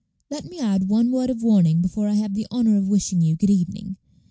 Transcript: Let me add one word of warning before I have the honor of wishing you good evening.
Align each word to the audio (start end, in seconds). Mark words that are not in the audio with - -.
Let 0.31 0.45
me 0.49 0.57
add 0.59 0.87
one 0.89 1.11
word 1.11 1.29
of 1.29 1.43
warning 1.43 1.79
before 1.79 2.07
I 2.07 2.15
have 2.15 2.33
the 2.33 2.47
honor 2.49 2.75
of 2.75 2.87
wishing 2.87 3.21
you 3.21 3.35
good 3.35 3.51
evening. 3.51 3.97